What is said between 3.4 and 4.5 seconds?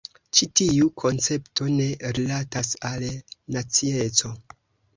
nacieco.